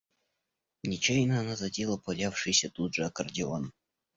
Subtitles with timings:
[0.83, 3.71] Нечаянно она задела валявшийся тут же аккордеон.